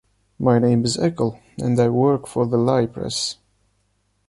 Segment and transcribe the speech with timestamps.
[0.39, 3.37] My name is Eckel and I work for the lie press.